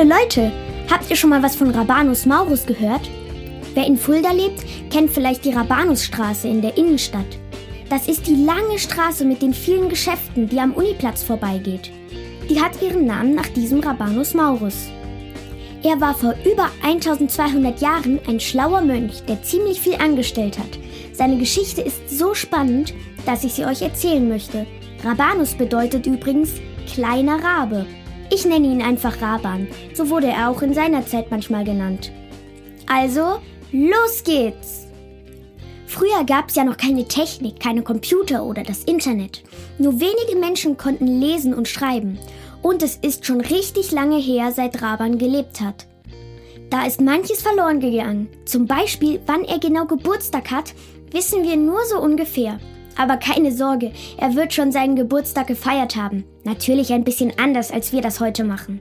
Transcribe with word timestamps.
Hallo 0.00 0.14
Leute, 0.18 0.50
habt 0.90 1.10
ihr 1.10 1.16
schon 1.16 1.28
mal 1.28 1.42
was 1.42 1.56
von 1.56 1.72
Rabanus 1.72 2.24
Maurus 2.24 2.64
gehört? 2.64 3.02
Wer 3.74 3.86
in 3.86 3.98
Fulda 3.98 4.32
lebt, 4.32 4.64
kennt 4.90 5.10
vielleicht 5.10 5.44
die 5.44 5.52
Rabanusstraße 5.52 6.48
in 6.48 6.62
der 6.62 6.78
Innenstadt. 6.78 7.26
Das 7.90 8.08
ist 8.08 8.26
die 8.26 8.46
lange 8.46 8.78
Straße 8.78 9.26
mit 9.26 9.42
den 9.42 9.52
vielen 9.52 9.90
Geschäften, 9.90 10.48
die 10.48 10.58
am 10.58 10.72
Uniplatz 10.72 11.22
vorbeigeht. 11.22 11.90
Die 12.48 12.58
hat 12.58 12.80
ihren 12.80 13.04
Namen 13.04 13.34
nach 13.34 13.48
diesem 13.48 13.80
Rabanus 13.80 14.32
Maurus. 14.32 14.88
Er 15.82 16.00
war 16.00 16.14
vor 16.14 16.34
über 16.50 16.70
1200 16.82 17.78
Jahren 17.82 18.20
ein 18.26 18.40
schlauer 18.40 18.80
Mönch, 18.80 19.22
der 19.28 19.42
ziemlich 19.42 19.82
viel 19.82 19.96
angestellt 19.96 20.58
hat. 20.58 20.78
Seine 21.12 21.36
Geschichte 21.36 21.82
ist 21.82 22.08
so 22.08 22.32
spannend, 22.32 22.94
dass 23.26 23.44
ich 23.44 23.52
sie 23.52 23.66
euch 23.66 23.82
erzählen 23.82 24.26
möchte. 24.26 24.66
Rabanus 25.04 25.52
bedeutet 25.52 26.06
übrigens 26.06 26.54
kleiner 26.86 27.44
Rabe 27.44 27.84
ich 28.30 28.44
nenne 28.44 28.68
ihn 28.68 28.82
einfach 28.82 29.20
Raban. 29.20 29.68
So 29.94 30.08
wurde 30.08 30.28
er 30.28 30.50
auch 30.50 30.62
in 30.62 30.74
seiner 30.74 31.06
Zeit 31.06 31.30
manchmal 31.30 31.64
genannt. 31.64 32.12
Also, 32.86 33.40
los 33.72 34.24
geht's! 34.24 34.86
Früher 35.86 36.24
gab 36.24 36.48
es 36.48 36.54
ja 36.54 36.62
noch 36.62 36.76
keine 36.76 37.06
Technik, 37.08 37.58
keine 37.58 37.82
Computer 37.82 38.44
oder 38.44 38.62
das 38.62 38.84
Internet. 38.84 39.42
Nur 39.78 39.94
wenige 39.94 40.38
Menschen 40.38 40.76
konnten 40.76 41.20
lesen 41.20 41.52
und 41.52 41.66
schreiben. 41.66 42.18
Und 42.62 42.82
es 42.82 42.96
ist 42.96 43.26
schon 43.26 43.40
richtig 43.40 43.90
lange 43.90 44.18
her, 44.18 44.52
seit 44.52 44.82
Raban 44.82 45.18
gelebt 45.18 45.60
hat. 45.60 45.86
Da 46.70 46.86
ist 46.86 47.00
manches 47.00 47.42
verloren 47.42 47.80
gegangen. 47.80 48.28
Zum 48.44 48.66
Beispiel, 48.66 49.20
wann 49.26 49.44
er 49.44 49.58
genau 49.58 49.86
Geburtstag 49.86 50.52
hat, 50.52 50.74
wissen 51.10 51.42
wir 51.42 51.56
nur 51.56 51.84
so 51.86 51.98
ungefähr. 51.98 52.60
Aber 52.96 53.16
keine 53.16 53.52
Sorge, 53.52 53.92
er 54.18 54.34
wird 54.34 54.52
schon 54.52 54.72
seinen 54.72 54.96
Geburtstag 54.96 55.46
gefeiert 55.46 55.96
haben. 55.96 56.24
Natürlich 56.44 56.92
ein 56.92 57.04
bisschen 57.04 57.32
anders, 57.38 57.70
als 57.70 57.92
wir 57.92 58.02
das 58.02 58.20
heute 58.20 58.44
machen. 58.44 58.80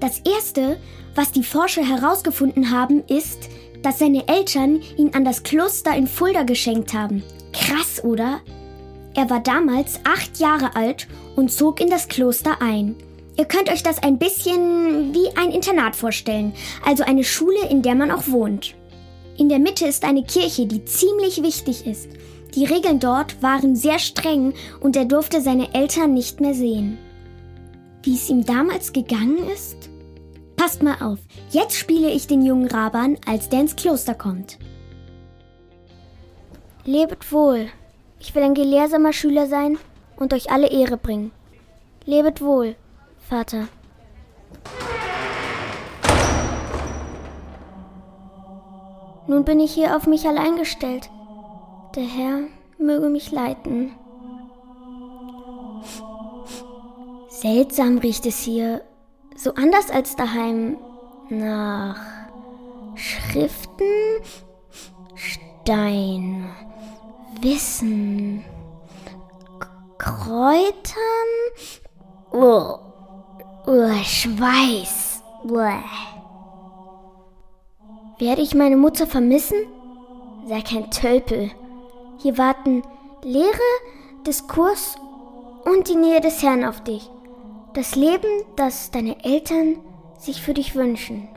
Das 0.00 0.20
Erste, 0.20 0.76
was 1.14 1.32
die 1.32 1.44
Forscher 1.44 1.84
herausgefunden 1.84 2.70
haben, 2.70 3.04
ist, 3.06 3.48
dass 3.82 3.98
seine 3.98 4.26
Eltern 4.28 4.80
ihn 4.96 5.14
an 5.14 5.24
das 5.24 5.42
Kloster 5.42 5.96
in 5.96 6.06
Fulda 6.06 6.42
geschenkt 6.42 6.94
haben. 6.94 7.22
Krass, 7.52 8.02
oder? 8.02 8.40
Er 9.14 9.30
war 9.30 9.40
damals 9.40 10.00
acht 10.04 10.38
Jahre 10.38 10.74
alt 10.74 11.06
und 11.36 11.52
zog 11.52 11.80
in 11.80 11.88
das 11.88 12.08
Kloster 12.08 12.60
ein. 12.60 12.96
Ihr 13.36 13.44
könnt 13.44 13.70
euch 13.70 13.82
das 13.82 14.02
ein 14.02 14.18
bisschen 14.18 15.14
wie 15.14 15.28
ein 15.36 15.50
Internat 15.50 15.96
vorstellen, 15.96 16.52
also 16.84 17.04
eine 17.04 17.24
Schule, 17.24 17.68
in 17.68 17.82
der 17.82 17.94
man 17.94 18.10
auch 18.10 18.28
wohnt. 18.28 18.74
In 19.36 19.48
der 19.48 19.58
Mitte 19.58 19.86
ist 19.86 20.04
eine 20.04 20.22
Kirche, 20.22 20.66
die 20.66 20.84
ziemlich 20.84 21.42
wichtig 21.42 21.86
ist 21.86 22.08
die 22.54 22.64
Regeln 22.64 23.00
dort 23.00 23.42
waren 23.42 23.76
sehr 23.76 23.98
streng 23.98 24.54
und 24.80 24.96
er 24.96 25.04
durfte 25.04 25.40
seine 25.40 25.74
Eltern 25.74 26.14
nicht 26.14 26.40
mehr 26.40 26.54
sehen. 26.54 26.98
Wie 28.02 28.14
es 28.14 28.28
ihm 28.28 28.44
damals 28.44 28.92
gegangen 28.92 29.48
ist? 29.52 29.90
Passt 30.56 30.82
mal 30.82 30.96
auf, 31.00 31.18
jetzt 31.50 31.76
spiele 31.76 32.10
ich 32.10 32.26
den 32.26 32.44
jungen 32.44 32.68
Raban, 32.68 33.18
als 33.26 33.48
der 33.48 33.60
ins 33.60 33.76
Kloster 33.76 34.14
kommt. 34.14 34.58
Lebet 36.84 37.32
wohl. 37.32 37.66
Ich 38.20 38.34
will 38.34 38.42
ein 38.42 38.54
gelehrsamer 38.54 39.12
Schüler 39.12 39.46
sein 39.46 39.78
und 40.16 40.32
euch 40.32 40.50
alle 40.50 40.70
Ehre 40.70 40.96
bringen. 40.96 41.32
Lebet 42.04 42.40
wohl, 42.40 42.76
Vater. 43.28 43.68
Nun 49.26 49.44
bin 49.44 49.60
ich 49.60 49.72
hier 49.72 49.96
auf 49.96 50.06
mich 50.06 50.26
allein 50.26 50.56
gestellt. 50.56 51.08
Der 51.94 52.04
Herr 52.04 52.40
möge 52.78 53.08
mich 53.08 53.30
leiten. 53.30 53.92
Seltsam 57.28 57.98
riecht 57.98 58.26
es 58.26 58.40
hier, 58.40 58.82
so 59.36 59.54
anders 59.54 59.90
als 59.90 60.16
daheim, 60.16 60.76
nach 61.28 61.98
Schriften, 62.94 63.84
Stein, 65.14 66.50
Wissen, 67.40 68.44
Kräutern, 69.98 70.70
oh, 72.32 72.78
oh, 73.66 74.02
Schweiß. 74.02 75.14
Bläh. 75.44 75.84
Werde 78.18 78.40
ich 78.40 78.54
meine 78.54 78.76
Mutter 78.76 79.06
vermissen? 79.06 79.58
Sei 80.48 80.62
kein 80.62 80.90
Tölpel. 80.90 81.50
Hier 82.18 82.38
warten 82.38 82.82
Lehre, 83.22 83.48
Diskurs 84.26 84.96
und 85.64 85.88
die 85.88 85.96
Nähe 85.96 86.20
des 86.20 86.42
Herrn 86.42 86.64
auf 86.64 86.82
dich. 86.82 87.10
Das 87.74 87.96
Leben, 87.96 88.44
das 88.56 88.90
deine 88.90 89.24
Eltern 89.24 89.78
sich 90.18 90.42
für 90.42 90.54
dich 90.54 90.74
wünschen. 90.74 91.28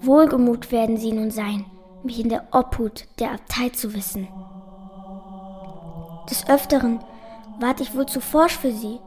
Wohlgemut 0.00 0.70
werden 0.70 0.96
sie 0.96 1.12
nun 1.12 1.30
sein, 1.30 1.64
mich 2.02 2.20
in 2.20 2.28
der 2.28 2.48
Obhut 2.52 3.06
der 3.18 3.32
Abtei 3.32 3.68
zu 3.70 3.94
wissen. 3.94 4.28
Des 6.30 6.48
Öfteren 6.48 7.00
ward 7.60 7.80
ich 7.80 7.96
wohl 7.96 8.06
zu 8.06 8.20
forsch 8.20 8.56
für 8.56 8.72
sie, 8.72 8.98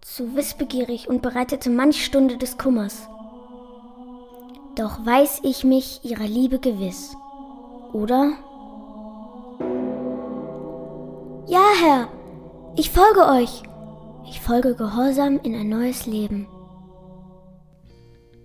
zu 0.00 0.36
wissbegierig 0.36 1.08
und 1.08 1.22
bereitete 1.22 1.70
manch 1.70 2.04
Stunde 2.04 2.36
des 2.36 2.58
Kummers. 2.58 3.08
Doch 4.74 5.04
weiß 5.04 5.40
ich 5.42 5.64
mich 5.64 6.04
ihrer 6.04 6.26
Liebe 6.26 6.58
gewiss, 6.58 7.16
oder? 7.92 8.32
Herr, 11.80 12.08
ich 12.76 12.90
folge 12.90 13.24
euch. 13.24 13.62
Ich 14.28 14.40
folge 14.40 14.74
gehorsam 14.74 15.38
in 15.44 15.54
ein 15.54 15.68
neues 15.68 16.06
Leben. 16.06 16.48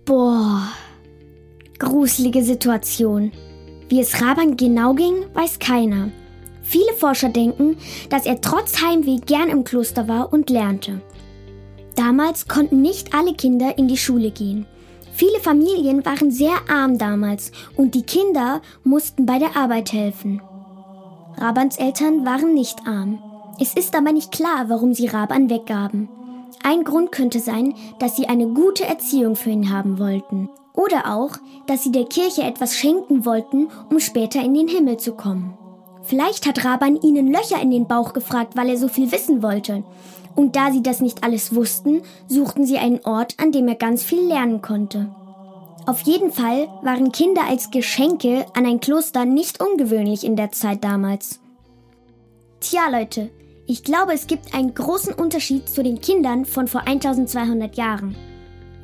Boah, 0.04 0.68
gruselige 1.80 2.44
Situation. 2.44 3.32
Wie 3.88 3.98
es 3.98 4.22
Raban 4.22 4.56
genau 4.56 4.94
ging, 4.94 5.26
weiß 5.34 5.58
keiner. 5.58 6.10
Viele 6.62 6.92
Forscher 6.96 7.28
denken, 7.28 7.76
dass 8.08 8.24
er 8.24 8.40
trotz 8.40 8.80
Heimweh 8.80 9.18
gern 9.18 9.48
im 9.48 9.64
Kloster 9.64 10.06
war 10.06 10.32
und 10.32 10.48
lernte. 10.48 11.00
Damals 11.96 12.46
konnten 12.46 12.82
nicht 12.82 13.14
alle 13.14 13.34
Kinder 13.34 13.76
in 13.76 13.88
die 13.88 13.98
Schule 13.98 14.30
gehen. 14.30 14.64
Viele 15.12 15.40
Familien 15.40 16.06
waren 16.06 16.30
sehr 16.30 16.54
arm 16.68 16.98
damals 16.98 17.50
und 17.76 17.96
die 17.96 18.04
Kinder 18.04 18.62
mussten 18.84 19.26
bei 19.26 19.40
der 19.40 19.56
Arbeit 19.56 19.92
helfen. 19.92 20.40
Rabans 21.38 21.76
Eltern 21.76 22.24
waren 22.24 22.54
nicht 22.54 22.86
arm. 22.86 23.18
Es 23.60 23.74
ist 23.74 23.96
aber 23.96 24.12
nicht 24.12 24.32
klar, 24.32 24.68
warum 24.68 24.94
sie 24.94 25.06
Raban 25.06 25.50
weggaben. 25.50 26.08
Ein 26.62 26.84
Grund 26.84 27.12
könnte 27.12 27.40
sein, 27.40 27.74
dass 27.98 28.16
sie 28.16 28.26
eine 28.26 28.46
gute 28.48 28.84
Erziehung 28.84 29.36
für 29.36 29.50
ihn 29.50 29.70
haben 29.70 29.98
wollten. 29.98 30.48
Oder 30.72 31.14
auch, 31.14 31.32
dass 31.66 31.82
sie 31.82 31.92
der 31.92 32.06
Kirche 32.06 32.42
etwas 32.42 32.76
schenken 32.76 33.24
wollten, 33.24 33.68
um 33.90 34.00
später 34.00 34.42
in 34.42 34.54
den 34.54 34.68
Himmel 34.68 34.96
zu 34.96 35.12
kommen. 35.12 35.56
Vielleicht 36.02 36.46
hat 36.46 36.64
Raban 36.64 37.00
ihnen 37.00 37.32
Löcher 37.32 37.60
in 37.60 37.70
den 37.70 37.86
Bauch 37.86 38.12
gefragt, 38.12 38.56
weil 38.56 38.68
er 38.68 38.76
so 38.76 38.88
viel 38.88 39.10
wissen 39.12 39.42
wollte. 39.42 39.84
Und 40.34 40.56
da 40.56 40.72
sie 40.72 40.82
das 40.82 41.00
nicht 41.00 41.22
alles 41.22 41.54
wussten, 41.54 42.02
suchten 42.28 42.66
sie 42.66 42.78
einen 42.78 43.00
Ort, 43.04 43.36
an 43.40 43.52
dem 43.52 43.68
er 43.68 43.76
ganz 43.76 44.02
viel 44.02 44.26
lernen 44.26 44.62
konnte. 44.62 45.14
Auf 45.86 46.00
jeden 46.00 46.32
Fall 46.32 46.68
waren 46.82 47.12
Kinder 47.12 47.42
als 47.46 47.70
Geschenke 47.70 48.46
an 48.54 48.64
ein 48.64 48.80
Kloster 48.80 49.26
nicht 49.26 49.62
ungewöhnlich 49.62 50.24
in 50.24 50.34
der 50.34 50.50
Zeit 50.50 50.82
damals. 50.82 51.40
Tja, 52.60 52.88
Leute, 52.90 53.30
ich 53.66 53.84
glaube, 53.84 54.14
es 54.14 54.26
gibt 54.26 54.54
einen 54.54 54.72
großen 54.72 55.12
Unterschied 55.12 55.68
zu 55.68 55.82
den 55.82 56.00
Kindern 56.00 56.46
von 56.46 56.68
vor 56.68 56.86
1200 56.86 57.76
Jahren. 57.76 58.16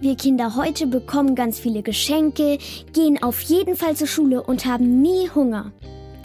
Wir 0.01 0.15
Kinder 0.17 0.57
heute 0.57 0.87
bekommen 0.87 1.35
ganz 1.35 1.59
viele 1.59 1.83
Geschenke, 1.83 2.59
gehen 2.93 3.23
auf 3.23 3.41
jeden 3.41 3.77
Fall 3.77 3.97
zur 3.97 4.07
Schule 4.07 4.43
und 4.43 4.67
haben 4.67 5.01
nie 5.01 5.31
Hunger. 5.35 5.73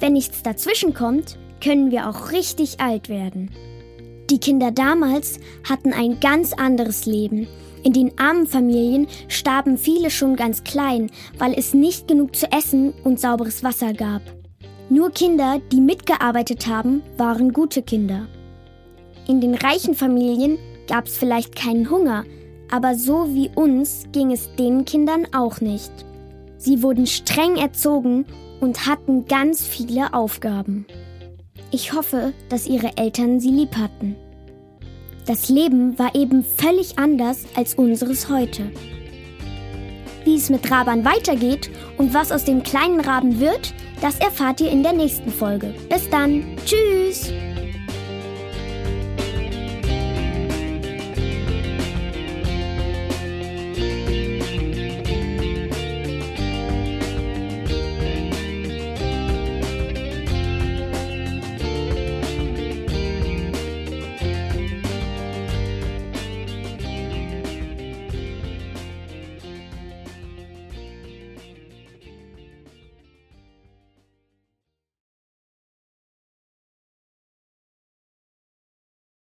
Wenn 0.01 0.13
nichts 0.13 0.43
dazwischen 0.43 0.93
kommt, 0.93 1.37
können 1.63 1.89
wir 1.89 2.09
auch 2.09 2.31
richtig 2.31 2.81
alt 2.81 3.07
werden. 3.07 3.49
Die 4.29 4.39
Kinder 4.39 4.71
damals 4.71 5.39
hatten 5.69 5.93
ein 5.93 6.19
ganz 6.19 6.51
anderes 6.51 7.05
Leben 7.05 7.47
in 7.85 7.93
den 7.93 8.17
armen 8.17 8.47
Familien 8.47 9.07
starben 9.27 9.77
viele 9.77 10.09
schon 10.09 10.35
ganz 10.35 10.63
klein, 10.63 11.11
weil 11.37 11.53
es 11.53 11.75
nicht 11.75 12.07
genug 12.07 12.35
zu 12.35 12.51
essen 12.51 12.95
und 13.03 13.19
sauberes 13.19 13.63
Wasser 13.63 13.93
gab. 13.93 14.23
Nur 14.89 15.11
Kinder, 15.11 15.61
die 15.71 15.81
mitgearbeitet 15.81 16.65
haben, 16.65 17.03
waren 17.15 17.53
gute 17.53 17.83
Kinder. 17.83 18.27
In 19.27 19.39
den 19.39 19.53
reichen 19.53 19.93
Familien 19.93 20.57
gab 20.87 21.05
es 21.05 21.15
vielleicht 21.15 21.55
keinen 21.55 21.91
Hunger, 21.91 22.25
aber 22.71 22.95
so 22.95 23.33
wie 23.35 23.51
uns 23.53 24.05
ging 24.11 24.31
es 24.31 24.49
den 24.55 24.85
Kindern 24.85 25.27
auch 25.31 25.61
nicht. 25.61 25.91
Sie 26.57 26.81
wurden 26.81 27.05
streng 27.05 27.55
erzogen 27.55 28.25
und 28.61 28.87
hatten 28.87 29.25
ganz 29.25 29.61
viele 29.61 30.15
Aufgaben. 30.15 30.87
Ich 31.69 31.93
hoffe, 31.93 32.33
dass 32.49 32.65
ihre 32.65 32.97
Eltern 32.97 33.39
sie 33.39 33.51
lieb 33.51 33.75
hatten. 33.75 34.15
Das 35.25 35.49
Leben 35.49 35.97
war 35.97 36.13
eben 36.13 36.43
völlig 36.43 36.99
anders 36.99 37.45
als 37.55 37.73
unseres 37.73 38.29
heute. 38.29 38.71
Wie 40.23 40.35
es 40.35 40.49
mit 40.49 40.69
Raban 40.69 41.03
weitergeht 41.03 41.69
und 41.97 42.13
was 42.13 42.31
aus 42.31 42.45
dem 42.45 42.61
kleinen 42.61 42.99
Raben 42.99 43.39
wird, 43.39 43.73
das 44.01 44.19
erfahrt 44.19 44.61
ihr 44.61 44.69
in 44.69 44.83
der 44.83 44.93
nächsten 44.93 45.31
Folge. 45.31 45.73
Bis 45.89 46.09
dann. 46.09 46.43
Tschüss. 46.65 47.31